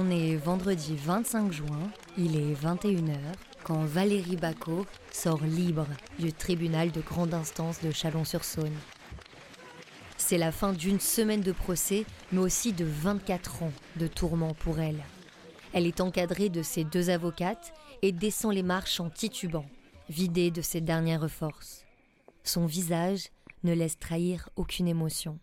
On 0.00 0.12
est 0.12 0.36
vendredi 0.36 0.94
25 0.94 1.50
juin, 1.50 1.90
il 2.16 2.36
est 2.36 2.54
21h, 2.54 3.18
quand 3.64 3.84
Valérie 3.84 4.36
Bacot 4.36 4.86
sort 5.10 5.42
libre 5.42 5.88
du 6.20 6.32
tribunal 6.32 6.92
de 6.92 7.00
grande 7.00 7.34
instance 7.34 7.80
de 7.80 7.90
Chalon-sur-Saône. 7.90 8.76
C'est 10.16 10.38
la 10.38 10.52
fin 10.52 10.72
d'une 10.72 11.00
semaine 11.00 11.40
de 11.40 11.50
procès, 11.50 12.04
mais 12.30 12.38
aussi 12.38 12.72
de 12.72 12.84
24 12.84 13.64
ans 13.64 13.72
de 13.96 14.06
tourments 14.06 14.54
pour 14.54 14.78
elle. 14.78 15.02
Elle 15.72 15.84
est 15.84 16.00
encadrée 16.00 16.48
de 16.48 16.62
ses 16.62 16.84
deux 16.84 17.10
avocates 17.10 17.72
et 18.00 18.12
descend 18.12 18.54
les 18.54 18.62
marches 18.62 19.00
en 19.00 19.10
titubant, 19.10 19.66
vidée 20.08 20.52
de 20.52 20.62
ses 20.62 20.80
dernières 20.80 21.28
forces. 21.28 21.84
Son 22.44 22.66
visage 22.66 23.30
ne 23.64 23.72
laisse 23.72 23.98
trahir 23.98 24.48
aucune 24.54 24.86
émotion. 24.86 25.40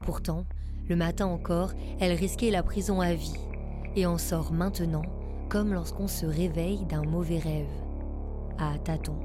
Pourtant, 0.00 0.46
le 0.88 0.96
matin 0.96 1.26
encore, 1.26 1.72
elle 2.00 2.12
risquait 2.12 2.50
la 2.50 2.62
prison 2.62 3.00
à 3.00 3.14
vie 3.14 3.38
et 3.96 4.06
en 4.06 4.18
sort 4.18 4.52
maintenant 4.52 5.04
comme 5.48 5.74
lorsqu'on 5.74 6.08
se 6.08 6.24
réveille 6.24 6.86
d'un 6.86 7.04
mauvais 7.04 7.38
rêve, 7.38 7.68
à 8.58 8.78
tâtons, 8.78 9.18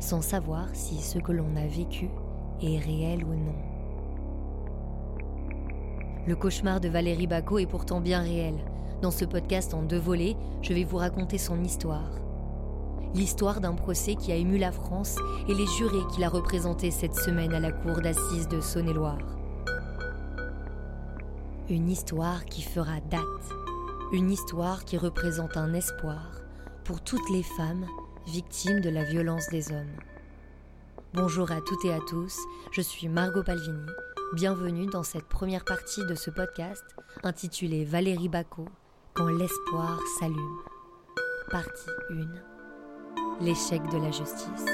sans 0.00 0.22
savoir 0.22 0.66
si 0.72 0.96
ce 0.96 1.18
que 1.18 1.30
l'on 1.30 1.56
a 1.56 1.66
vécu 1.66 2.08
est 2.62 2.78
réel 2.78 3.22
ou 3.22 3.34
non. 3.34 3.54
Le 6.26 6.34
cauchemar 6.36 6.80
de 6.80 6.88
Valérie 6.88 7.26
Bacot 7.26 7.58
est 7.58 7.66
pourtant 7.66 8.00
bien 8.00 8.20
réel. 8.20 8.54
Dans 9.02 9.10
ce 9.10 9.24
podcast 9.24 9.74
en 9.74 9.82
deux 9.82 9.98
volets, 9.98 10.36
je 10.62 10.72
vais 10.72 10.84
vous 10.84 10.96
raconter 10.96 11.38
son 11.38 11.62
histoire. 11.62 12.12
L'histoire 13.14 13.60
d'un 13.60 13.74
procès 13.74 14.14
qui 14.14 14.32
a 14.32 14.36
ému 14.36 14.58
la 14.58 14.72
France 14.72 15.16
et 15.48 15.54
les 15.54 15.66
jurés 15.78 16.06
qui 16.14 16.20
l'a 16.20 16.28
représenté 16.28 16.90
cette 16.90 17.14
semaine 17.14 17.52
à 17.52 17.60
la 17.60 17.72
cour 17.72 18.00
d'assises 18.00 18.48
de 18.48 18.60
Saône-et-Loire. 18.60 19.37
Une 21.70 21.90
histoire 21.90 22.46
qui 22.46 22.62
fera 22.62 22.98
date. 23.10 23.22
Une 24.10 24.30
histoire 24.30 24.86
qui 24.86 24.96
représente 24.96 25.58
un 25.58 25.74
espoir 25.74 26.40
pour 26.82 27.02
toutes 27.02 27.28
les 27.28 27.42
femmes 27.42 27.84
victimes 28.26 28.80
de 28.80 28.88
la 28.88 29.04
violence 29.04 29.48
des 29.50 29.70
hommes. 29.70 29.96
Bonjour 31.12 31.52
à 31.52 31.60
toutes 31.60 31.84
et 31.84 31.92
à 31.92 32.00
tous, 32.08 32.38
je 32.72 32.80
suis 32.80 33.08
Margot 33.08 33.42
Palvini. 33.42 33.86
Bienvenue 34.32 34.86
dans 34.86 35.02
cette 35.02 35.28
première 35.28 35.66
partie 35.66 36.06
de 36.06 36.14
ce 36.14 36.30
podcast 36.30 36.84
intitulé 37.22 37.84
Valérie 37.84 38.30
Bacot, 38.30 38.68
Quand 39.12 39.28
l'espoir 39.28 40.00
s'allume. 40.18 40.58
Partie 41.50 41.90
1. 42.10 43.44
L'échec 43.44 43.82
de 43.90 43.98
la 43.98 44.10
justice. 44.10 44.64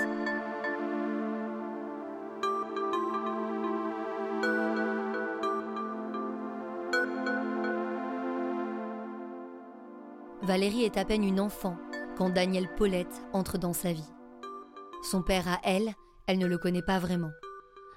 Valérie 10.45 10.83
est 10.83 10.99
à 10.99 11.07
peine 11.07 11.25
une 11.25 11.41
enfant 11.41 11.79
quand 12.19 12.29
Daniel 12.29 12.69
Paulette 12.77 13.23
entre 13.33 13.57
dans 13.57 13.73
sa 13.73 13.95
vie. 13.95 14.13
Son 15.03 15.23
père 15.23 15.49
à 15.49 15.59
elle, 15.65 15.95
elle 16.27 16.37
ne 16.37 16.47
le 16.47 16.59
connaît 16.59 16.83
pas 16.83 16.99
vraiment. 16.99 17.31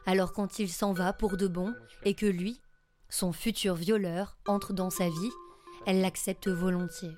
Alors 0.06 0.32
quand 0.32 0.58
il 0.58 0.70
s'en 0.70 0.94
va 0.94 1.12
pour 1.12 1.36
de 1.36 1.48
bon 1.48 1.74
et 2.04 2.14
que 2.14 2.26
lui, 2.26 2.62
son 3.10 3.34
futur 3.34 3.76
violeur, 3.76 4.38
entre 4.48 4.72
dans 4.72 4.90
sa 4.90 5.10
vie, 5.10 5.32
elle 5.86 6.00
l'accepte 6.00 6.48
volontiers. 6.48 7.16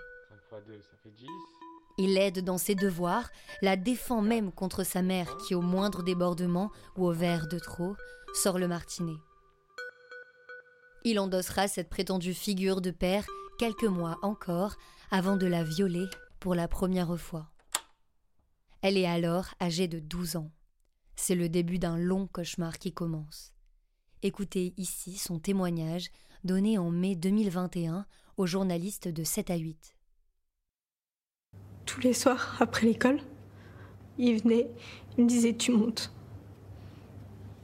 Il 2.00 2.16
l'aide 2.16 2.44
dans 2.44 2.58
ses 2.58 2.74
devoirs, 2.74 3.30
la 3.62 3.76
défend 3.76 4.24
même 4.24 4.52
contre 4.52 4.84
sa 4.84 5.04
mère 5.04 5.38
qui, 5.38 5.54
au 5.54 5.62
moindre 5.62 6.02
débordement 6.02 6.72
ou 6.98 7.06
au 7.06 7.12
verre 7.12 7.48
de 7.48 7.60
trop, 7.60 7.96
sort 8.34 8.58
le 8.58 8.68
martinet. 8.68 9.18
Il 11.04 11.20
endossera 11.20 11.68
cette 11.68 11.90
prétendue 11.90 12.34
figure 12.34 12.82
de 12.82 12.90
père 12.90 13.28
quelques 13.60 13.84
mois 13.84 14.18
encore 14.22 14.78
avant 15.12 15.36
de 15.36 15.46
la 15.46 15.66
violer 15.66 16.06
pour 16.40 16.56
la 16.56 16.70
première 16.70 17.20
fois. 17.20 17.52
Elle 18.82 18.98
est 18.98 19.06
alors 19.06 19.48
âgée 19.60 19.90
de 19.90 20.00
12 20.00 20.38
ans. 20.38 20.50
C'est 21.18 21.36
le 21.36 21.50
début 21.50 21.78
d'un 21.78 21.98
long 21.98 22.26
cauchemar 22.28 22.80
qui 22.80 22.94
commence. 22.94 23.52
Écoutez 24.24 24.74
ici 24.78 25.18
son 25.18 25.40
témoignage 25.40 26.10
donné 26.46 26.78
en 26.78 26.90
mai 26.90 27.18
2021 27.18 28.06
aux 28.38 28.46
journalistes 28.46 29.10
de 29.10 29.26
7 29.26 29.50
à 29.50 29.58
8. 29.58 29.94
Tous 31.86 32.00
les 32.00 32.14
soirs, 32.14 32.56
après 32.62 32.86
l'école, 32.86 33.20
il 34.18 34.42
venait, 34.42 34.72
il 35.18 35.26
me 35.26 35.30
disait 35.30 35.54
Tu 35.54 35.74
montes. 35.74 36.14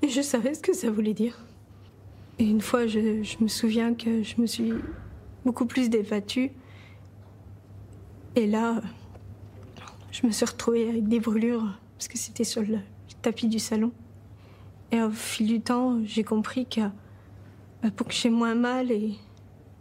Et 0.02 0.10
je 0.10 0.22
savais 0.22 0.56
ce 0.56 0.62
que 0.62 0.74
ça 0.74 0.92
voulait 0.92 1.14
dire. 1.14 1.40
Et 2.38 2.44
une 2.44 2.60
fois, 2.60 2.86
je, 2.86 3.24
je 3.24 3.38
me 3.42 3.48
souviens 3.48 3.94
que 3.94 4.24
je 4.24 4.42
me 4.42 4.46
suis 4.46 4.74
beaucoup 5.46 5.66
plus 5.66 5.90
débattue 5.90 6.52
et 8.36 8.48
là, 8.48 8.82
je 10.12 10.28
me 10.28 10.32
suis 10.32 10.46
retrouvée 10.46 10.90
avec 10.90 11.08
des 11.08 11.22
brûlures 11.22 11.80
parce 11.98 12.10
que 12.10 12.18
c'était 12.18 12.44
sur 12.44 12.62
le 12.62 12.80
tapis 13.22 13.48
du 13.48 13.60
salon. 13.60 13.94
Et 14.92 15.02
au 15.02 15.10
fil 15.10 15.48
du 15.48 15.62
temps, 15.62 16.04
j'ai 16.04 16.26
compris 16.26 16.66
que 16.66 16.82
bah, 17.82 17.92
pour 17.96 18.08
que 18.08 18.14
j'ai 18.14 18.30
moins 18.30 18.56
mal 18.56 18.92
et, 18.92 19.16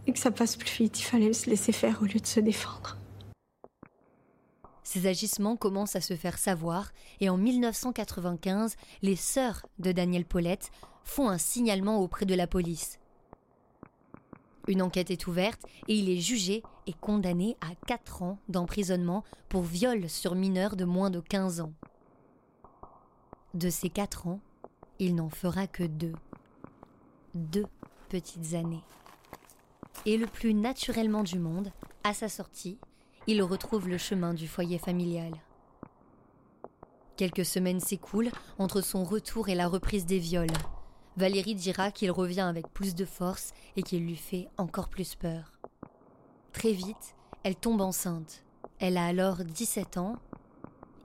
et 0.07 0.13
que 0.13 0.19
ça 0.21 0.31
passe 0.31 0.57
plus 0.57 0.71
vite, 0.71 1.01
il 1.01 1.03
fallait 1.03 1.33
se 1.33 1.51
laisser 1.51 1.73
faire 1.73 2.01
au 2.01 2.05
lieu 2.05 2.21
de 2.21 2.27
se 2.27 2.39
défendre. 2.39 2.97
Ces 4.85 5.09
agissements 5.09 5.57
commencent 5.57 5.97
à 5.97 6.01
se 6.01 6.15
faire 6.15 6.39
savoir 6.39 6.93
et 7.21 7.29
en 7.29 7.37
1995, 7.37 8.77
les 9.03 9.17
sœurs 9.17 9.67
de 9.81 9.91
Daniel 9.91 10.25
Paulette 10.25 10.71
font 11.03 11.29
un 11.29 11.39
signalement 11.39 11.99
auprès 11.99 12.25
de 12.25 12.35
la 12.35 12.47
police. 12.47 13.01
Une 14.67 14.83
enquête 14.83 15.11
est 15.11 15.27
ouverte 15.27 15.61
et 15.89 15.95
il 15.95 16.09
est 16.09 16.21
jugé 16.21 16.63
et 16.87 16.93
condamné 16.93 17.57
à 17.61 17.75
4 17.87 18.23
ans 18.23 18.39
d'emprisonnement 18.49 19.25
pour 19.49 19.63
viol 19.63 20.09
sur 20.09 20.35
mineur 20.35 20.77
de 20.77 20.85
moins 20.85 21.11
de 21.11 21.21
15 21.21 21.61
ans. 21.61 21.73
De 23.53 23.69
ces 23.71 23.91
4 23.91 24.27
ans, 24.27 24.41
il 24.99 25.15
n'en 25.15 25.29
fera 25.29 25.67
que 25.67 25.85
deux. 25.85 26.15
Deux 27.35 27.67
petites 28.09 28.55
années. 28.55 28.83
Et 30.07 30.17
le 30.17 30.27
plus 30.27 30.55
naturellement 30.55 31.23
du 31.23 31.39
monde, 31.39 31.73
à 32.03 32.15
sa 32.15 32.29
sortie, 32.29 32.79
il 33.27 33.43
retrouve 33.43 33.89
le 33.89 33.99
chemin 33.99 34.35
du 34.35 34.49
foyer 34.49 34.79
familial. 34.79 35.33
Quelques 37.17 37.45
semaines 37.45 37.81
s'écoulent 37.81 38.33
entre 38.59 38.81
son 38.81 39.05
retour 39.05 39.49
et 39.49 39.55
la 39.55 39.69
reprise 39.69 40.05
des 40.05 40.19
viols. 40.19 40.49
Valérie 41.17 41.55
dira 41.55 41.91
qu'il 41.91 42.11
revient 42.11 42.41
avec 42.41 42.69
plus 42.69 42.95
de 42.95 43.05
force 43.05 43.53
et 43.77 43.83
qu'il 43.83 44.05
lui 44.05 44.17
fait 44.17 44.49
encore 44.59 44.89
plus 44.89 45.15
peur. 45.15 45.53
Très 46.53 46.73
vite, 46.73 47.15
elle 47.43 47.57
tombe 47.57 47.81
enceinte. 47.81 48.43
Elle 48.81 48.97
a 48.97 49.07
alors 49.07 49.45
17 49.45 49.99
ans 49.99 50.17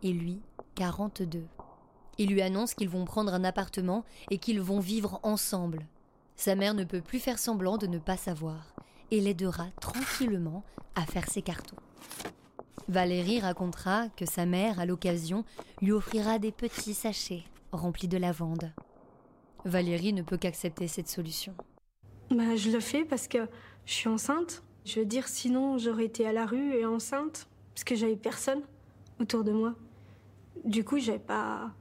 et 0.01 0.11
lui 0.11 0.41
42. 0.75 1.45
Il 2.17 2.29
lui 2.29 2.41
annonce 2.41 2.73
qu'ils 2.73 2.89
vont 2.89 3.05
prendre 3.05 3.33
un 3.33 3.43
appartement 3.43 4.03
et 4.31 4.39
qu'ils 4.39 4.61
vont 4.61 4.79
vivre 4.79 5.19
ensemble. 5.23 5.85
Sa 6.35 6.55
mère 6.55 6.73
ne 6.73 6.83
peut 6.83 7.01
plus 7.01 7.19
faire 7.19 7.39
semblant 7.39 7.77
de 7.77 7.87
ne 7.87 7.99
pas 7.99 8.17
savoir 8.17 8.73
et 9.11 9.21
l'aidera 9.21 9.67
tranquillement 9.79 10.63
à 10.95 11.05
faire 11.05 11.29
ses 11.29 11.41
cartons. 11.41 11.77
Valérie 12.87 13.39
racontera 13.39 14.09
que 14.09 14.25
sa 14.25 14.45
mère, 14.45 14.79
à 14.79 14.85
l'occasion, 14.85 15.45
lui 15.81 15.91
offrira 15.91 16.39
des 16.39 16.51
petits 16.51 16.93
sachets 16.93 17.43
remplis 17.71 18.07
de 18.07 18.17
lavande. 18.17 18.71
Valérie 19.65 20.13
ne 20.13 20.21
peut 20.21 20.37
qu'accepter 20.37 20.87
cette 20.87 21.09
solution. 21.09 21.53
Bah, 22.31 22.55
je 22.55 22.69
le 22.69 22.79
fais 22.79 23.05
parce 23.05 23.27
que 23.27 23.47
je 23.85 23.93
suis 23.93 24.09
enceinte. 24.09 24.63
Je 24.85 24.99
veux 24.99 25.05
dire, 25.05 25.27
sinon 25.27 25.77
j'aurais 25.77 26.05
été 26.05 26.25
à 26.25 26.33
la 26.33 26.45
rue 26.45 26.73
et 26.75 26.85
enceinte 26.85 27.47
parce 27.73 27.83
que 27.83 27.95
j'avais 27.95 28.15
personne 28.15 28.61
autour 29.19 29.43
de 29.43 29.51
moi. 29.51 29.75
Du 30.65 30.83
coup, 30.83 30.99
j'avais 30.99 31.19
pas, 31.19 31.71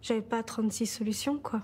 j'avais 0.00 0.22
pas 0.22 0.42
36 0.42 0.86
solutions, 0.86 1.38
quoi. 1.38 1.62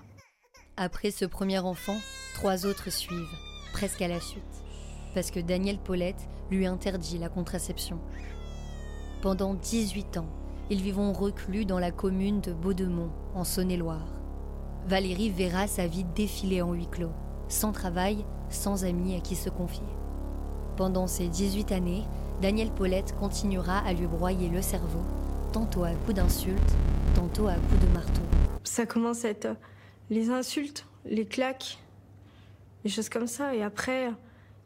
Après 0.77 1.11
ce 1.11 1.25
premier 1.25 1.59
enfant, 1.59 1.97
trois 2.35 2.65
autres 2.65 2.89
suivent, 2.89 3.35
presque 3.73 4.01
à 4.01 4.07
la 4.07 4.21
suite, 4.21 4.43
parce 5.13 5.31
que 5.31 5.39
Daniel 5.39 5.77
Paulette 5.77 6.27
lui 6.49 6.65
interdit 6.65 7.17
la 7.17 7.29
contraception. 7.29 7.99
Pendant 9.21 9.53
18 9.53 10.17
ans, 10.17 10.29
ils 10.69 10.81
vivront 10.81 11.11
reclus 11.11 11.65
dans 11.65 11.79
la 11.79 11.91
commune 11.91 12.41
de 12.41 12.53
Baudemont, 12.53 13.11
en 13.33 13.43
Saône-et-Loire. 13.43 14.18
Valérie 14.87 15.29
verra 15.29 15.67
sa 15.67 15.87
vie 15.87 16.03
défiler 16.15 16.61
en 16.61 16.73
huis 16.73 16.87
clos, 16.89 17.11
sans 17.47 17.71
travail, 17.71 18.25
sans 18.49 18.85
amis 18.85 19.15
à 19.15 19.19
qui 19.19 19.35
se 19.35 19.49
confier. 19.49 19.85
Pendant 20.77 21.07
ces 21.07 21.27
18 21.27 21.71
années, 21.71 22.03
Daniel 22.41 22.71
Paulette 22.71 23.15
continuera 23.19 23.79
à 23.79 23.93
lui 23.93 24.07
broyer 24.07 24.49
le 24.49 24.61
cerveau, 24.61 25.01
tantôt 25.51 25.83
à 25.83 25.91
coups 25.91 26.15
d'insultes, 26.15 26.75
tantôt 27.13 27.47
à 27.47 27.55
coups 27.55 27.81
de 27.81 27.93
marteau. 27.93 28.21
Ça 28.63 28.85
commence 28.85 29.25
à 29.25 29.29
être 29.29 29.45
euh, 29.45 29.55
les 30.09 30.29
insultes, 30.29 30.85
les 31.05 31.25
claques, 31.25 31.77
des 32.83 32.89
choses 32.89 33.09
comme 33.09 33.27
ça. 33.27 33.53
Et 33.53 33.61
après, 33.61 34.11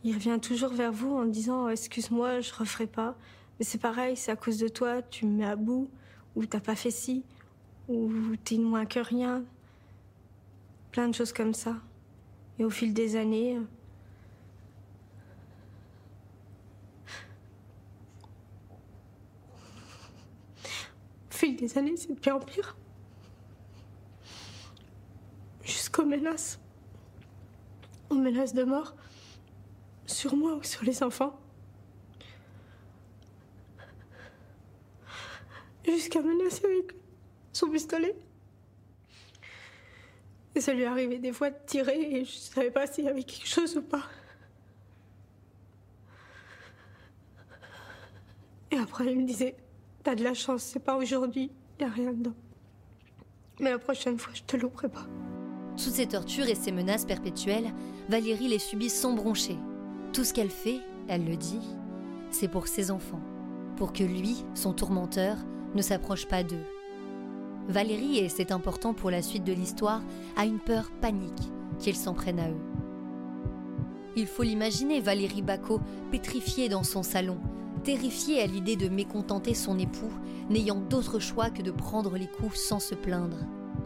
il 0.04 0.14
revient 0.14 0.38
toujours 0.42 0.74
vers 0.74 0.92
vous 0.92 1.16
en 1.18 1.26
disant 1.26 1.68
Excuse-moi, 1.68 2.42
je 2.42 2.54
referai 2.54 2.88
pas. 2.88 3.16
Mais 3.60 3.66
c'est 3.66 3.80
pareil, 3.80 4.16
c'est 4.16 4.32
à 4.32 4.36
cause 4.36 4.58
de 4.58 4.68
toi, 4.68 5.02
tu 5.02 5.26
me 5.26 5.38
mets 5.38 5.46
à 5.46 5.56
bout, 5.56 5.90
ou 6.36 6.46
t'as 6.46 6.60
pas 6.60 6.76
fait 6.76 6.92
ci, 6.92 7.24
ou 7.88 8.12
t'es 8.44 8.58
moins 8.58 8.86
que 8.86 9.00
rien 9.00 9.44
plein 10.94 11.10
de 11.10 11.16
choses 11.16 11.34
comme 11.34 11.56
ça. 11.56 11.76
Et 12.60 12.64
au 12.64 12.70
fil 12.70 12.94
des 12.94 13.16
années, 13.16 13.58
euh, 13.58 13.62
au 21.30 21.32
fil 21.32 21.56
des 21.56 21.78
années, 21.80 21.98
c'est 21.98 22.14
de 22.14 22.20
pire 22.20 22.36
en 22.36 22.40
pire. 22.40 22.78
Jusqu'aux 25.64 26.06
menaces, 26.06 26.60
aux 28.12 28.16
menaces 28.16 28.54
de 28.54 28.64
mort 28.64 28.96
sur 30.06 30.36
moi 30.36 30.54
ou 30.58 30.64
sur 30.64 30.84
les 30.84 31.02
enfants. 31.02 31.40
Jusqu'à 35.86 36.22
menacer 36.22 36.66
avec 36.66 36.96
son 37.52 37.72
pistolet. 37.72 38.16
Et 40.56 40.62
ça 40.62 40.74
lui 40.74 40.86
arrivait 40.86 41.20
des 41.20 41.34
fois 41.34 41.50
de 41.50 41.56
tirer 41.66 42.00
et 42.00 42.26
je 42.26 42.32
savais 42.32 42.72
pas 42.72 42.86
s'il 42.86 43.06
y 43.06 43.10
avait 43.10 43.24
quelque 43.24 43.48
chose 43.48 43.76
ou 43.76 43.82
pas. 43.82 44.04
Et 48.72 48.78
après, 48.78 49.12
il 49.12 49.20
me 49.20 49.26
disait 49.26 49.56
T'as 50.04 50.16
de 50.16 50.24
la 50.24 50.34
chance, 50.34 50.64
c'est 50.64 50.84
pas 50.84 50.98
aujourd'hui, 50.98 51.50
y 51.80 51.84
a 51.84 51.90
rien 51.90 52.12
dedans. 52.12 52.34
Mais 53.60 53.72
la 53.72 53.80
prochaine 53.80 54.20
fois, 54.20 54.34
je 54.34 54.44
te 54.44 54.58
louperai 54.58 54.90
pas. 54.90 55.08
Toutes 55.78 55.94
ces 55.94 56.08
tortures 56.08 56.48
et 56.48 56.56
ces 56.56 56.72
menaces 56.72 57.06
perpétuelles, 57.06 57.72
Valérie 58.10 58.50
les 58.50 58.60
subit 58.60 58.90
sans 58.90 59.14
broncher. 59.14 59.58
Tout 60.12 60.24
ce 60.24 60.34
qu'elle 60.34 60.50
fait, 60.50 60.82
elle 61.08 61.26
le 61.26 61.38
dit, 61.38 61.62
c'est 62.32 62.50
pour 62.50 62.68
ses 62.68 62.92
enfants, 62.92 63.22
pour 63.78 63.94
que 63.94 64.04
lui, 64.04 64.44
son 64.56 64.74
tourmenteur, 64.74 65.38
ne 65.74 65.82
s'approche 65.82 66.28
pas 66.28 66.44
d'eux. 66.44 66.66
Valérie, 67.68 68.20
et 68.20 68.30
c'est 68.30 68.52
important 68.52 68.94
pour 68.94 69.10
la 69.10 69.22
suite 69.22 69.44
de 69.44 69.54
l'histoire, 69.54 70.02
a 70.36 70.46
une 70.46 70.60
peur 70.60 70.92
panique 71.02 71.52
qu'ils 71.80 71.96
s'en 71.96 72.14
prennent 72.14 72.40
à 72.40 72.50
eux. 72.50 72.62
Il 74.16 74.28
faut 74.28 74.44
l'imaginer, 74.44 75.00
Valérie 75.00 75.42
Bacot, 75.42 75.82
pétrifiée 76.12 76.70
dans 76.70 76.84
son 76.84 77.04
salon, 77.04 77.40
terrifiée 77.84 78.42
à 78.42 78.48
l'idée 78.48 78.76
de 78.76 78.90
mécontenter 78.90 79.54
son 79.54 79.80
époux, 79.80 80.12
n'ayant 80.50 80.80
d'autre 80.80 81.20
choix 81.20 81.50
que 81.50 81.62
de 81.62 81.72
prendre 81.72 82.18
les 82.18 82.28
coups 82.28 82.60
sans 82.60 82.80
se 82.80 82.96
plaindre. 82.96 83.40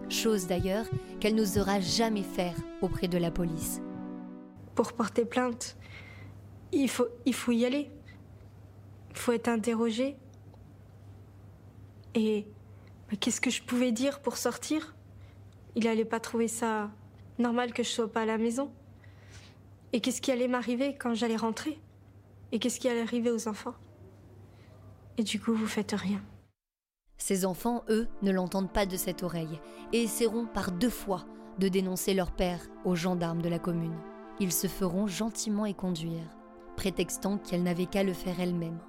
Chose 0.09 0.47
d'ailleurs 0.47 0.85
qu'elle 1.19 1.35
n'osera 1.35 1.79
jamais 1.79 2.23
faire 2.23 2.55
auprès 2.81 3.07
de 3.07 3.17
la 3.17 3.31
police. 3.31 3.81
Pour 4.75 4.93
porter 4.93 5.25
plainte, 5.25 5.77
il 6.71 6.89
faut, 6.89 7.07
il 7.25 7.33
faut 7.33 7.51
y 7.51 7.65
aller. 7.65 7.89
Il 9.11 9.17
faut 9.17 9.31
être 9.31 9.47
interrogé. 9.47 10.15
Et 12.13 12.47
qu'est-ce 13.15 13.39
que 13.39 13.49
je 13.49 13.63
pouvais 13.63 13.91
dire 13.91 14.21
pour 14.21 14.37
sortir? 14.37 14.95
Il 15.75 15.85
n'allait 15.85 16.05
pas 16.05 16.19
trouver 16.19 16.47
ça 16.47 16.91
normal 17.39 17.73
que 17.73 17.83
je 17.83 17.89
sois 17.89 18.11
pas 18.11 18.21
à 18.21 18.25
la 18.25 18.37
maison. 18.37 18.71
Et 19.93 20.01
qu'est-ce 20.01 20.21
qui 20.21 20.31
allait 20.31 20.49
m'arriver 20.49 20.95
quand 20.97 21.13
j'allais 21.13 21.37
rentrer? 21.37 21.79
Et 22.51 22.59
qu'est-ce 22.59 22.79
qui 22.79 22.89
allait 22.89 23.01
arriver 23.01 23.31
aux 23.31 23.47
enfants? 23.47 23.75
Et 25.17 25.23
du 25.23 25.39
coup, 25.39 25.53
vous 25.53 25.67
faites 25.67 25.93
rien. 25.93 26.21
Ses 27.17 27.45
enfants, 27.45 27.83
eux, 27.89 28.07
ne 28.21 28.31
l'entendent 28.31 28.71
pas 28.71 28.85
de 28.85 28.97
cette 28.97 29.23
oreille 29.23 29.59
et 29.93 30.03
essaieront 30.03 30.45
par 30.45 30.71
deux 30.71 30.89
fois 30.89 31.25
de 31.57 31.67
dénoncer 31.67 32.13
leur 32.13 32.31
père 32.31 32.61
aux 32.85 32.95
gendarmes 32.95 33.41
de 33.41 33.49
la 33.49 33.59
commune. 33.59 33.97
Ils 34.39 34.51
se 34.51 34.67
feront 34.67 35.07
gentiment 35.07 35.65
éconduire, 35.65 36.37
prétextant 36.75 37.39
qu'elle 37.39 37.63
n'avait 37.63 37.87
qu'à 37.87 38.03
le 38.03 38.13
faire 38.13 38.39
elle-même. 38.39 38.79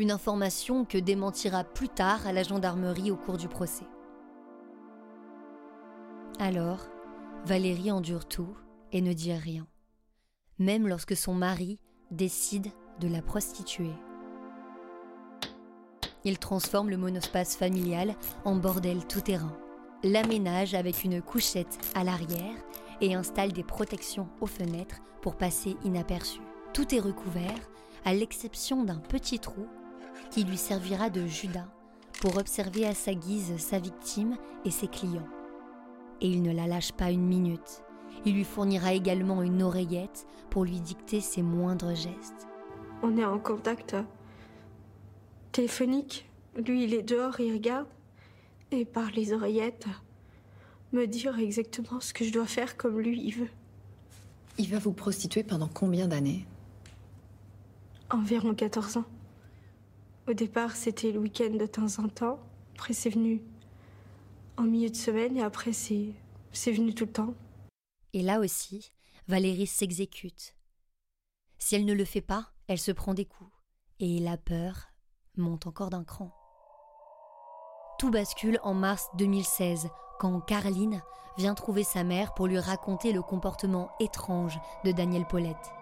Une 0.00 0.12
information 0.12 0.86
que 0.86 0.96
démentira 0.96 1.62
plus 1.62 1.90
tard 1.90 2.26
à 2.26 2.32
la 2.32 2.42
gendarmerie 2.42 3.10
au 3.10 3.16
cours 3.16 3.36
du 3.36 3.48
procès. 3.48 3.84
Alors, 6.38 6.86
Valérie 7.44 7.92
endure 7.92 8.26
tout 8.26 8.56
et 8.92 9.02
ne 9.02 9.12
dit 9.12 9.34
rien, 9.34 9.66
même 10.58 10.88
lorsque 10.88 11.14
son 11.14 11.34
mari 11.34 11.78
décide 12.10 12.68
de 12.98 13.08
la 13.08 13.20
prostituer. 13.20 13.90
Il 16.24 16.38
transforme 16.38 16.88
le 16.88 16.96
monospace 16.96 17.54
familial 17.54 18.14
en 18.46 18.56
bordel 18.56 19.06
tout-terrain, 19.06 19.54
l'aménage 20.02 20.72
avec 20.72 21.04
une 21.04 21.20
couchette 21.20 21.78
à 21.94 22.04
l'arrière 22.04 22.56
et 23.02 23.14
installe 23.14 23.52
des 23.52 23.64
protections 23.64 24.30
aux 24.40 24.46
fenêtres 24.46 25.02
pour 25.20 25.36
passer 25.36 25.76
inaperçu. 25.84 26.40
Tout 26.72 26.94
est 26.94 27.00
recouvert, 27.00 27.68
à 28.06 28.14
l'exception 28.14 28.82
d'un 28.82 28.96
petit 28.96 29.38
trou 29.38 29.66
qui 30.30 30.44
lui 30.44 30.56
servira 30.56 31.10
de 31.10 31.26
Judas 31.26 31.68
pour 32.20 32.36
observer 32.36 32.86
à 32.86 32.94
sa 32.94 33.14
guise 33.14 33.56
sa 33.58 33.78
victime 33.78 34.36
et 34.64 34.70
ses 34.70 34.88
clients. 34.88 35.28
Et 36.20 36.28
il 36.28 36.42
ne 36.42 36.52
la 36.52 36.66
lâche 36.66 36.92
pas 36.92 37.10
une 37.10 37.26
minute. 37.26 37.82
Il 38.24 38.34
lui 38.34 38.44
fournira 38.44 38.92
également 38.92 39.42
une 39.42 39.62
oreillette 39.62 40.26
pour 40.50 40.64
lui 40.64 40.80
dicter 40.80 41.20
ses 41.20 41.42
moindres 41.42 41.94
gestes. 41.94 42.48
On 43.02 43.16
est 43.16 43.24
en 43.24 43.38
contact 43.38 43.96
téléphonique. 45.52 46.28
Lui, 46.56 46.84
il 46.84 46.94
est 46.94 47.02
dehors, 47.02 47.40
il 47.40 47.52
regarde. 47.52 47.86
Et 48.70 48.84
par 48.84 49.10
les 49.12 49.32
oreillettes, 49.32 49.86
me 50.92 51.06
dire 51.06 51.38
exactement 51.38 52.00
ce 52.00 52.12
que 52.12 52.24
je 52.24 52.32
dois 52.32 52.46
faire 52.46 52.76
comme 52.76 53.00
lui, 53.00 53.20
il 53.24 53.34
veut. 53.34 53.50
Il 54.58 54.68
va 54.68 54.78
vous 54.78 54.92
prostituer 54.92 55.42
pendant 55.42 55.68
combien 55.68 56.06
d'années? 56.06 56.46
Environ 58.10 58.54
14 58.54 58.98
ans. 58.98 59.04
Au 60.28 60.32
départ, 60.32 60.76
c'était 60.76 61.12
le 61.12 61.18
week-end 61.18 61.50
de 61.50 61.66
temps 61.66 61.98
en 61.98 62.08
temps. 62.08 62.38
Après, 62.74 62.92
c'est 62.92 63.10
venu 63.10 63.42
en 64.56 64.62
milieu 64.64 64.90
de 64.90 64.96
semaine 64.96 65.36
et 65.36 65.42
après, 65.42 65.72
c'est, 65.72 66.14
venu 66.66 66.94
tout 66.94 67.06
le 67.06 67.12
temps. 67.12 67.34
Et 68.12 68.22
là 68.22 68.40
aussi, 68.40 68.92
Valérie 69.28 69.66
s'exécute. 69.66 70.54
Si 71.58 71.74
elle 71.74 71.84
ne 71.84 71.94
le 71.94 72.04
fait 72.04 72.20
pas, 72.20 72.52
elle 72.68 72.78
se 72.78 72.92
prend 72.92 73.14
des 73.14 73.24
coups. 73.24 73.50
Et 73.98 74.18
la 74.18 74.36
peur 74.36 74.88
monte 75.36 75.66
encore 75.66 75.90
d'un 75.90 76.04
cran. 76.04 76.34
Tout 77.98 78.10
bascule 78.10 78.58
en 78.62 78.74
mars 78.74 79.08
2016, 79.18 79.88
quand 80.18 80.40
Caroline 80.40 81.02
vient 81.36 81.54
trouver 81.54 81.84
sa 81.84 82.04
mère 82.04 82.34
pour 82.34 82.46
lui 82.46 82.58
raconter 82.58 83.12
le 83.12 83.22
comportement 83.22 83.90
étrange 84.00 84.58
de 84.84 84.92
Daniel 84.92 85.26
Paulette. 85.26 85.72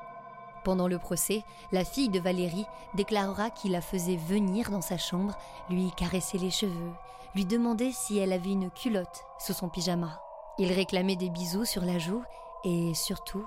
Pendant 0.69 0.87
le 0.87 0.99
procès, 0.99 1.44
la 1.73 1.82
fille 1.82 2.11
de 2.11 2.20
Valérie 2.20 2.67
déclarera 2.93 3.49
qu'il 3.49 3.73
la 3.73 3.81
faisait 3.81 4.17
venir 4.17 4.70
dans 4.70 4.82
sa 4.82 4.99
chambre, 4.99 5.35
lui 5.70 5.90
caresser 5.92 6.37
les 6.37 6.50
cheveux, 6.50 6.92
lui 7.35 7.47
demander 7.47 7.90
si 7.90 8.19
elle 8.19 8.35
avait 8.35 8.52
une 8.52 8.71
culotte 8.71 9.25
sous 9.38 9.54
son 9.54 9.71
pyjama. 9.71 10.21
Il 10.59 10.71
réclamait 10.71 11.16
des 11.16 11.31
bisous 11.31 11.64
sur 11.64 11.87
la 11.87 11.99
joue 11.99 12.23
et 12.64 12.92
surtout 12.92 13.47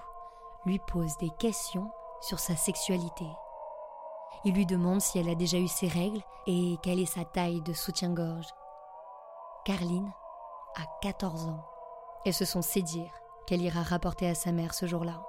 lui 0.66 0.80
pose 0.80 1.16
des 1.20 1.30
questions 1.38 1.92
sur 2.22 2.40
sa 2.40 2.56
sexualité. 2.56 3.28
Il 4.44 4.56
lui 4.56 4.66
demande 4.66 5.02
si 5.02 5.20
elle 5.20 5.30
a 5.30 5.36
déjà 5.36 5.60
eu 5.60 5.68
ses 5.68 5.90
règles 5.90 6.24
et 6.48 6.78
quelle 6.82 7.00
est 7.00 7.06
sa 7.06 7.24
taille 7.24 7.62
de 7.62 7.74
soutien-gorge. 7.74 8.48
Carline 9.64 10.12
a 10.76 10.88
14 11.04 11.50
ans 11.50 11.64
et 12.26 12.32
ce 12.32 12.46
sont 12.46 12.64
ses 12.64 12.82
dires 12.82 13.14
qu'elle 13.46 13.62
ira 13.62 13.84
rapporter 13.84 14.28
à 14.28 14.34
sa 14.34 14.52
mère 14.52 14.74
ce 14.74 14.88
jour-là. 14.88 15.22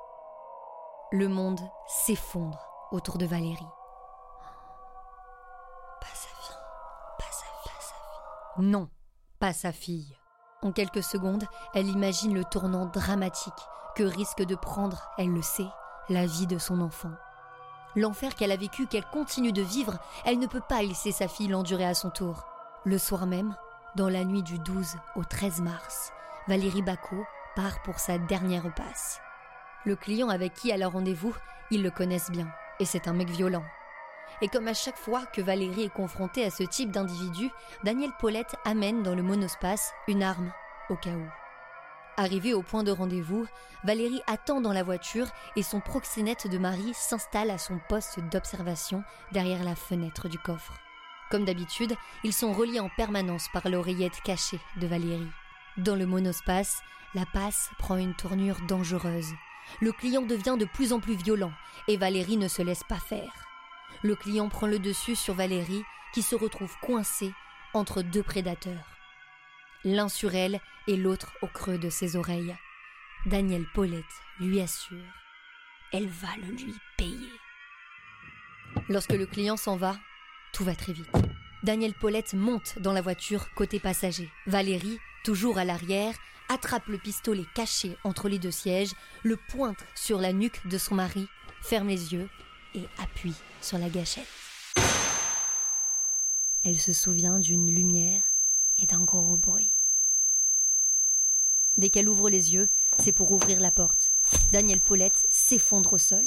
Le 1.15 1.29
monde 1.29 1.61
s'effondre 1.87 2.59
autour 2.91 3.19
de 3.19 3.27
Valérie. 3.27 3.69
Pas 6.01 6.07
sa 6.15 6.29
fille, 6.29 6.57
pas 7.19 7.25
sa 7.31 7.45
fille, 7.45 7.67
pas 7.67 7.81
sa 7.81 7.95
fille. 7.95 8.65
Non, 8.65 8.89
pas 9.39 9.53
sa 9.53 9.73
fille. 9.73 10.17
En 10.63 10.73
quelques 10.73 11.03
secondes, 11.03 11.45
elle 11.75 11.89
imagine 11.89 12.33
le 12.33 12.45
tournant 12.45 12.87
dramatique 12.87 13.53
que 13.95 14.05
risque 14.05 14.43
de 14.43 14.55
prendre, 14.55 15.11
elle 15.19 15.29
le 15.29 15.43
sait, 15.43 15.69
la 16.09 16.25
vie 16.25 16.47
de 16.47 16.57
son 16.57 16.81
enfant. 16.81 17.13
L'enfer 17.95 18.35
qu'elle 18.35 18.53
a 18.53 18.57
vécu, 18.57 18.87
qu'elle 18.87 19.05
continue 19.05 19.53
de 19.53 19.61
vivre, 19.61 19.99
elle 20.25 20.39
ne 20.39 20.47
peut 20.47 20.63
pas 20.67 20.81
laisser 20.81 21.13
sa 21.13 21.29
fille 21.29 21.49
l'endurer 21.49 21.85
à 21.85 21.93
son 21.93 22.09
tour. 22.09 22.47
Le 22.87 22.97
soir 22.97 23.27
même, 23.27 23.55
dans 23.97 24.09
la 24.09 24.25
nuit 24.25 24.43
du 24.43 24.59
12 24.59 24.97
au 25.17 25.25
13 25.25 25.61
mars, 25.61 26.11
Valérie 26.49 26.81
Bacot 26.81 27.27
part 27.55 27.83
pour 27.83 27.99
sa 27.99 28.17
dernière 28.17 28.73
passe. 28.75 29.21
Le 29.85 29.97
client 29.97 30.29
avec 30.29 30.55
qui 30.55 30.71
elle 30.71 30.83
a 30.83 30.89
rendez-vous, 30.89 31.35
ils 31.71 31.83
le 31.83 31.91
connaissent 31.91 32.31
bien, 32.31 32.49
et 32.79 32.85
c'est 32.85 33.09
un 33.09 33.13
mec 33.13 33.29
violent. 33.29 33.65
Et 34.41 34.49
comme 34.49 34.69
à 34.69 34.75
chaque 34.75 34.97
fois 34.97 35.27
que 35.27 35.41
Valérie 35.41 35.85
est 35.85 35.93
confrontée 35.93 36.45
à 36.45 36.51
ce 36.51 36.63
type 36.63 36.91
d'individu, 36.91 37.51
Daniel 37.85 38.11
Paulette 38.19 38.55
amène 38.65 39.03
dans 39.03 39.15
le 39.15 39.23
monospace 39.23 39.93
une 40.09 40.23
arme, 40.23 40.53
au 40.89 40.97
cas 40.97 41.11
où. 41.11 41.27
Arrivée 42.17 42.55
au 42.55 42.63
point 42.63 42.85
de 42.85 42.91
rendez-vous, 42.91 43.47
Valérie 43.85 44.23
attend 44.27 44.61
dans 44.61 44.73
la 44.73 44.83
voiture 44.83 45.27
et 45.57 45.63
son 45.63 45.81
proxénète 45.81 46.47
de 46.47 46.59
mari 46.59 46.93
s'installe 46.95 47.51
à 47.51 47.59
son 47.59 47.81
poste 47.89 48.21
d'observation 48.31 49.03
derrière 49.33 49.65
la 49.65 49.75
fenêtre 49.75 50.29
du 50.29 50.39
coffre. 50.39 50.79
Comme 51.31 51.45
d'habitude, 51.45 51.95
ils 52.23 52.35
sont 52.35 52.53
reliés 52.53 52.81
en 52.81 52.91
permanence 52.91 53.47
par 53.53 53.69
l'oreillette 53.69 54.21
cachée 54.23 54.61
de 54.77 54.87
Valérie. 54.87 55.31
Dans 55.79 55.97
le 55.97 56.05
monospace, 56.05 56.83
la 57.15 57.25
passe 57.33 57.71
prend 57.79 57.97
une 57.97 58.15
tournure 58.15 58.59
dangereuse. 58.69 59.33
Le 59.81 59.93
client 59.93 60.23
devient 60.23 60.57
de 60.59 60.65
plus 60.65 60.93
en 60.93 61.01
plus 61.01 61.15
violent 61.15 61.53
et 61.89 61.97
Valérie 61.97 62.37
ne 62.37 62.49
se 62.49 62.63
laisse 62.63 62.85
pas 62.85 62.99
faire. 62.99 63.33
Le 64.03 64.17
client 64.17 64.49
prend 64.49 64.67
le 64.67 64.79
dessus 64.79 65.17
sur 65.17 65.35
Valérie 65.35 65.85
qui 66.13 66.23
se 66.23 66.35
retrouve 66.35 66.75
coincée 66.81 67.33
entre 67.75 68.03
deux 68.03 68.23
prédateurs. 68.23 68.97
L'un 69.85 70.09
sur 70.09 70.35
elle 70.35 70.61
et 70.87 70.97
l'autre 70.97 71.33
au 71.43 71.47
creux 71.47 71.79
de 71.79 71.91
ses 71.91 72.17
oreilles. 72.17 72.57
Daniel 73.27 73.65
Paulette 73.75 74.05
lui 74.41 74.61
assure 74.61 74.99
Elle 75.93 76.09
va 76.09 76.29
le 76.37 76.55
lui 76.55 76.75
payer. 76.97 77.31
Lorsque 78.89 79.13
le 79.13 79.27
client 79.27 79.57
s'en 79.57 79.77
va, 79.77 79.97
tout 80.53 80.65
va 80.65 80.75
très 80.75 80.93
vite. 80.93 81.11
Daniel 81.63 81.95
Paulette 81.95 82.35
monte 82.35 82.79
dans 82.81 82.93
la 82.93 83.03
voiture 83.03 83.53
côté 83.55 83.79
passager. 83.79 84.29
Valérie, 84.47 84.99
toujours 85.25 85.59
à 85.59 85.65
l'arrière, 85.65 86.15
attrape 86.53 86.87
le 86.87 86.99
pistolet 86.99 87.47
caché 87.55 87.97
entre 88.05 88.29
les 88.29 88.39
deux 88.39 88.51
sièges, 88.51 88.93
le 89.23 89.37
pointe 89.37 89.85
sur 89.95 90.21
la 90.21 90.33
nuque 90.33 90.67
de 90.67 90.79
son 90.79 90.95
mari, 90.95 91.27
ferme 91.63 91.89
les 91.89 92.13
yeux 92.13 92.29
et 92.75 92.85
appuie 92.99 93.35
sur 93.61 93.79
la 93.79 93.89
gâchette. 93.89 94.29
Elle 96.65 96.79
se 96.79 96.93
souvient 96.93 97.41
d'une 97.41 97.71
lumière 97.71 98.23
et 98.77 98.87
d'un 98.87 99.05
gros 99.05 99.37
bruit. 99.37 99.77
Dès 101.77 101.89
qu'elle 101.89 102.09
ouvre 102.09 102.29
les 102.29 102.53
yeux, 102.53 102.69
c'est 102.99 103.13
pour 103.13 103.33
ouvrir 103.33 103.59
la 103.59 103.71
porte. 103.71 104.13
Daniel 104.53 104.81
Paulette 104.81 105.27
s'effondre 105.31 105.95
au 105.95 105.99
sol. 105.99 106.27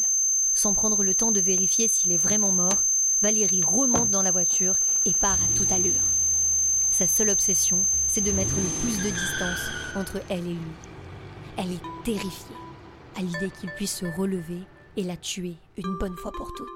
Sans 0.54 0.74
prendre 0.74 1.04
le 1.04 1.14
temps 1.14 1.32
de 1.32 1.40
vérifier 1.40 1.88
s'il 1.88 2.12
est 2.12 2.18
vraiment 2.18 2.52
mort, 2.52 2.84
Valérie 3.22 3.64
remonte 3.64 4.10
dans 4.10 4.24
la 4.24 4.32
voiture 4.32 4.78
et 5.06 5.14
part 5.14 5.38
à 5.42 5.58
toute 5.58 5.72
allure. 5.72 5.94
Sa 6.98 7.08
seule 7.08 7.30
obsession, 7.30 7.86
c'est 8.08 8.22
de 8.22 8.32
mettre 8.32 8.56
le 8.56 8.82
plus 8.82 9.04
de 9.04 9.10
distance 9.10 9.70
entre 9.98 10.22
elle 10.30 10.48
et 10.48 10.54
lui. 10.54 10.72
Elle 11.58 11.74
est 11.74 12.04
terrifiée 12.06 12.56
à 13.18 13.20
l'idée 13.20 13.52
qu'il 13.60 13.70
puisse 13.72 13.98
se 13.98 14.06
relever 14.06 14.62
et 14.96 15.04
la 15.04 15.18
tuer 15.18 15.58
une 15.76 15.98
bonne 15.98 16.16
fois 16.16 16.32
pour 16.32 16.54
toutes. 16.54 16.70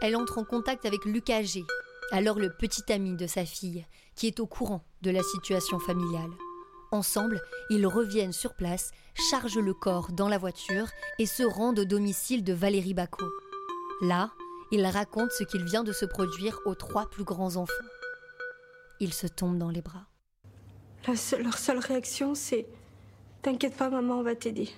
Elle 0.00 0.14
entre 0.14 0.38
en 0.38 0.44
contact 0.44 0.86
avec 0.86 1.04
Lucas 1.06 1.42
G, 1.42 1.64
alors 2.12 2.38
le 2.38 2.52
petit 2.56 2.92
ami 2.92 3.16
de 3.16 3.26
sa 3.26 3.44
fille, 3.44 3.84
qui 4.14 4.28
est 4.28 4.38
au 4.38 4.46
courant 4.46 4.84
de 5.02 5.10
la 5.10 5.24
situation 5.24 5.80
familiale. 5.80 6.30
Ensemble, 6.92 7.42
ils 7.68 7.84
reviennent 7.84 8.32
sur 8.32 8.54
place, 8.54 8.92
chargent 9.32 9.58
le 9.58 9.74
corps 9.74 10.12
dans 10.12 10.28
la 10.28 10.38
voiture 10.38 10.86
et 11.18 11.26
se 11.26 11.42
rendent 11.42 11.80
au 11.80 11.84
domicile 11.84 12.44
de 12.44 12.52
Valérie 12.52 12.94
Bacot. 12.94 13.32
Là, 14.02 14.30
ils 14.70 14.86
racontent 14.86 15.34
ce 15.36 15.42
qu'il 15.42 15.64
vient 15.64 15.82
de 15.82 15.92
se 15.92 16.04
produire 16.04 16.60
aux 16.64 16.76
trois 16.76 17.10
plus 17.10 17.24
grands 17.24 17.56
enfants. 17.56 17.74
Ils 19.00 19.14
se 19.14 19.26
tombent 19.26 19.58
dans 19.58 19.70
les 19.70 19.82
bras. 19.82 20.06
leur 21.06 21.58
seule 21.58 21.78
réaction, 21.78 22.34
c'est 22.34 22.66
T'inquiète 23.42 23.74
pas, 23.74 23.88
maman, 23.88 24.18
on 24.18 24.22
va 24.22 24.34
t'aider. 24.34 24.68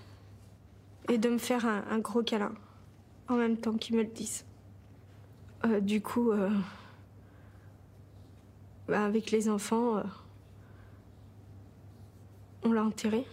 Et 1.08 1.18
de 1.18 1.28
me 1.28 1.38
faire 1.38 1.66
un, 1.66 1.98
gros 1.98 2.22
câlin, 2.22 2.54
en 3.28 3.34
même 3.34 3.56
temps 3.56 3.76
qu'ils 3.76 3.96
me 3.96 4.02
le 4.02 4.08
disent. 4.08 4.44
Euh, 5.64 5.80
du 5.80 6.00
coup, 6.00 6.30
euh, 6.30 6.48
bah, 8.86 9.04
avec 9.04 9.32
les 9.32 9.48
enfants, 9.48 9.96
euh, 9.96 10.02
on 12.62 12.72
l'a 12.72 12.84
enterré. 12.84 13.26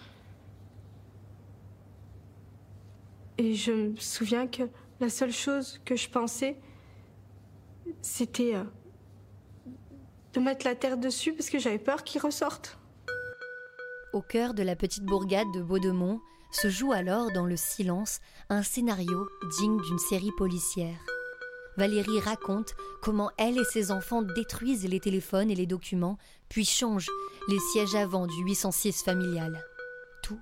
Et 3.38 3.54
je 3.54 3.72
me 3.72 3.96
souviens 3.98 4.48
que 4.48 4.64
la 5.00 5.10
seule 5.10 5.32
chose 5.32 5.80
que 5.86 5.96
je 5.96 6.10
pensais, 6.10 6.58
c'était 8.02 8.56
de 10.34 10.40
mettre 10.40 10.66
la 10.66 10.76
terre 10.76 10.98
dessus 10.98 11.34
parce 11.34 11.50
que 11.50 11.60
j'avais 11.60 11.80
peur 11.80 12.04
qu'il 12.04 12.22
ressorte. 12.22 12.78
Au 14.14 14.22
cœur 14.22 14.54
de 14.54 14.64
la 14.64 14.76
petite 14.76 15.04
bourgade 15.04 15.52
de 15.54 15.62
Baudemont 15.62 16.22
se 16.52 16.70
joue 16.70 16.92
alors 16.92 17.32
dans 17.32 17.46
le 17.46 17.56
silence 17.56 18.20
un 18.50 18.64
scénario 18.64 19.28
digne 19.60 19.80
d'une 19.82 20.00
série 20.00 20.32
policière. 20.38 20.98
Valérie 21.78 22.20
raconte 22.20 22.76
comment 23.02 23.32
elle 23.38 23.58
et 23.58 23.64
ses 23.64 23.92
enfants 23.92 24.22
détruisent 24.22 24.88
les 24.88 25.00
téléphones 25.00 25.50
et 25.52 25.56
les 25.56 25.68
documents, 25.68 26.18
puis 26.50 26.66
changent 26.66 27.10
les 27.48 27.60
sièges 27.72 27.96
avant 27.96 28.28
du 28.28 28.44
806 28.44 29.04
familial. 29.04 29.64
Tout 30.24 30.40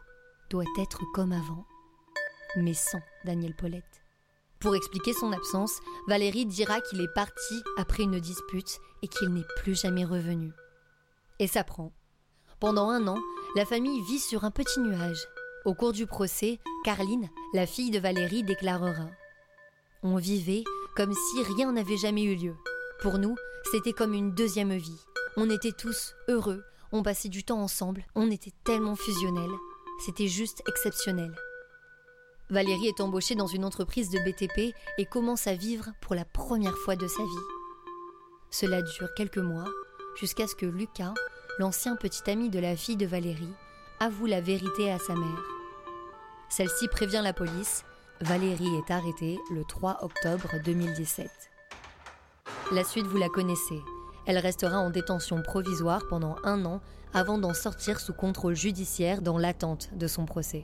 doit 0.49 0.63
être 0.79 1.01
comme 1.13 1.33
avant, 1.33 1.65
mais 2.55 2.73
sans 2.73 3.01
Daniel 3.25 3.55
Paulette. 3.55 4.06
Pour 4.59 4.75
expliquer 4.75 5.13
son 5.13 5.31
absence, 5.33 5.79
Valérie 6.07 6.45
dira 6.45 6.81
qu'il 6.81 7.01
est 7.01 7.13
parti 7.13 7.63
après 7.77 8.03
une 8.03 8.19
dispute 8.19 8.79
et 9.03 9.07
qu'il 9.07 9.29
n'est 9.29 9.45
plus 9.57 9.79
jamais 9.79 10.03
revenu. 10.03 10.51
Et 11.39 11.47
ça 11.47 11.63
prend. 11.63 11.91
Pendant 12.59 12.89
un 12.89 13.07
an, 13.07 13.19
la 13.55 13.65
famille 13.65 14.01
vit 14.01 14.19
sur 14.19 14.43
un 14.43 14.51
petit 14.51 14.79
nuage. 14.79 15.27
Au 15.65 15.75
cours 15.75 15.93
du 15.93 16.07
procès, 16.07 16.59
Carline, 16.83 17.29
la 17.53 17.67
fille 17.67 17.91
de 17.91 17.99
Valérie, 17.99 18.43
déclarera 18.43 19.09
On 20.01 20.15
vivait 20.15 20.63
comme 20.95 21.13
si 21.13 21.43
rien 21.43 21.71
n'avait 21.71 21.97
jamais 21.97 22.23
eu 22.23 22.35
lieu. 22.35 22.55
Pour 23.01 23.19
nous, 23.19 23.35
c'était 23.71 23.93
comme 23.93 24.13
une 24.13 24.33
deuxième 24.33 24.75
vie. 24.75 25.05
On 25.35 25.51
était 25.51 25.71
tous 25.71 26.15
heureux, 26.27 26.63
on 26.91 27.03
passait 27.03 27.29
du 27.29 27.43
temps 27.43 27.61
ensemble, 27.61 28.05
on 28.15 28.31
était 28.31 28.53
tellement 28.63 28.95
fusionnels. 28.95 29.51
C'était 30.03 30.27
juste 30.27 30.63
exceptionnel. 30.67 31.35
Valérie 32.49 32.87
est 32.87 33.01
embauchée 33.01 33.35
dans 33.35 33.47
une 33.47 33.65
entreprise 33.65 34.09
de 34.09 34.19
BTP 34.19 34.73
et 34.97 35.05
commence 35.05 35.47
à 35.47 35.53
vivre 35.53 35.89
pour 36.01 36.15
la 36.15 36.23
première 36.23 36.77
fois 36.77 36.95
de 36.95 37.07
sa 37.07 37.21
vie. 37.21 37.47
Cela 38.51 38.81
dure 38.81 39.13
quelques 39.15 39.37
mois, 39.37 39.65
jusqu'à 40.17 40.47
ce 40.47 40.55
que 40.55 40.65
Lucas, 40.65 41.13
l'ancien 41.59 41.97
petit 41.97 42.29
ami 42.29 42.49
de 42.49 42.59
la 42.59 42.77
fille 42.77 42.95
de 42.95 43.05
Valérie, 43.05 43.53
avoue 43.99 44.27
la 44.27 44.39
vérité 44.39 44.89
à 44.89 44.97
sa 44.97 45.13
mère. 45.13 45.43
Celle-ci 46.49 46.87
prévient 46.87 47.21
la 47.21 47.33
police 47.33 47.83
Valérie 48.21 48.75
est 48.77 48.91
arrêtée 48.91 49.37
le 49.51 49.63
3 49.63 49.99
octobre 50.01 50.49
2017. 50.63 51.29
La 52.71 52.83
suite, 52.83 53.05
vous 53.05 53.17
la 53.17 53.29
connaissez. 53.29 53.81
Elle 54.25 54.39
restera 54.39 54.77
en 54.77 54.89
détention 54.89 55.41
provisoire 55.41 56.01
pendant 56.09 56.35
un 56.43 56.65
an 56.65 56.81
avant 57.13 57.37
d'en 57.37 57.53
sortir 57.53 57.99
sous 57.99 58.13
contrôle 58.13 58.55
judiciaire 58.55 59.21
dans 59.21 59.37
l'attente 59.37 59.89
de 59.93 60.07
son 60.07 60.25
procès. 60.25 60.63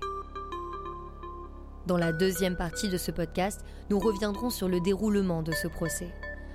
Dans 1.86 1.98
la 1.98 2.14
deuxième 2.14 2.56
partie 2.56 2.88
de 2.88 2.96
ce 2.96 3.12
podcast, 3.12 3.66
nous 3.90 4.00
reviendrons 4.00 4.50
sur 4.50 4.70
le 4.70 4.80
déroulement 4.80 5.44
de 5.44 5.52
ce 5.52 5.68
procès. 5.68 6.08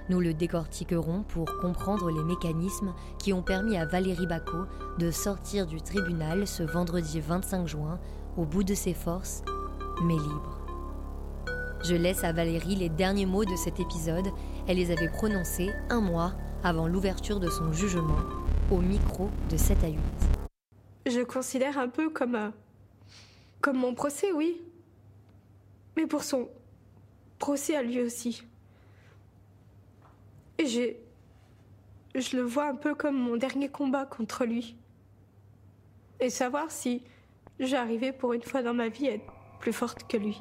Nous 0.09 0.21
le 0.21 0.33
décortiquerons 0.33 1.23
pour 1.23 1.45
comprendre 1.61 2.11
les 2.11 2.25
mécanismes 2.25 2.95
qui 3.19 3.35
ont 3.35 3.43
permis 3.43 3.77
à 3.77 3.85
Valérie 3.85 4.27
Bacot 4.27 4.65
de 4.99 5.11
sortir 5.11 5.67
du 5.67 5.83
tribunal 5.83 6.47
ce 6.47 6.63
vendredi 6.63 7.21
25 7.21 7.67
juin 7.67 8.01
au 8.39 8.47
bout 8.47 8.65
de 8.65 8.73
ses 8.73 8.95
forces, 8.95 9.43
mais 10.03 10.15
libre. 10.15 10.61
Je 11.85 11.95
laisse 11.95 12.25
à 12.25 12.33
Valérie 12.33 12.77
les 12.77 12.89
derniers 12.89 13.27
mots 13.27 13.45
de 13.45 13.57
cet 13.57 13.81
épisode. 13.81 14.29
Elle 14.67 14.79
les 14.79 14.91
avait 14.91 15.11
prononcés 15.11 15.71
un 15.91 16.01
mois 16.01 16.33
avant 16.65 16.89
l'ouverture 16.89 17.39
de 17.39 17.51
son 17.51 17.71
jugement, 17.75 18.17
au 18.71 18.79
micro 18.79 19.29
de 19.51 19.59
7 19.59 19.85
à 19.85 19.89
8. 19.89 19.99
Je 21.07 21.21
considère 21.21 21.79
un 21.79 21.89
peu 21.89 22.09
comme, 22.09 22.35
euh, 22.35 22.49
comme 23.61 23.77
mon 23.77 23.95
procès, 23.95 24.33
oui. 24.33 24.63
Mais 25.99 26.07
pour 26.07 26.23
son 26.23 26.49
procès 27.41 27.75
à 27.75 27.83
lui 27.83 28.01
aussi. 28.01 28.45
Et 30.59 30.67
j'ai. 30.67 31.01
Je 32.15 32.37
le 32.37 32.43
vois 32.43 32.69
un 32.69 32.77
peu 32.77 32.95
comme 32.95 33.17
mon 33.17 33.37
dernier 33.37 33.69
combat 33.69 34.07
contre 34.07 34.45
lui. 34.45 34.77
Et 36.21 36.31
savoir 36.31 36.71
si 36.71 37.03
j'arrivais 37.59 38.13
pour 38.13 38.33
une 38.33 38.45
fois 38.45 38.63
dans 38.63 38.75
ma 38.75 38.89
vie 38.89 39.09
à 39.09 39.15
être 39.15 39.33
plus 39.59 39.73
forte 39.73 40.07
que 40.07 40.17
lui. 40.17 40.41